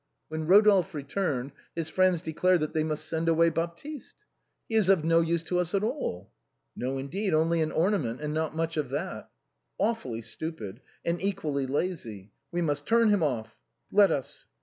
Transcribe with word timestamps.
When 0.29 0.47
Rodolphe 0.47 0.97
returned, 0.97 1.51
his 1.75 1.87
friend 1.89 2.19
declared 2.19 2.61
that 2.61 2.73
they 2.73 2.83
must 2.83 3.07
send 3.07 3.29
away 3.29 3.51
Baptiste." 3.51 4.15
He 4.67 4.73
is 4.73 4.89
of 4.89 5.03
no 5.05 5.21
use 5.21 5.43
to 5.43 5.59
us 5.59 5.75
at 5.75 5.83
all."" 5.83 6.31
No, 6.75 6.97
indeed— 6.97 7.33
only 7.35 7.61
an 7.61 7.71
ornament, 7.71 8.19
and 8.19 8.33
not 8.33 8.55
much 8.55 8.77
of 8.77 8.89
that." 8.89 9.29
"Awfully 9.77 10.23
stupid."" 10.23 10.81
And 11.05 11.21
equally 11.21 11.67
lazy."" 11.67 12.31
We 12.51 12.63
must 12.63 12.87
turn 12.87 13.09
him 13.09 13.21
off." 13.21 13.59
"Let 13.91 14.09
us!" 14.11 14.47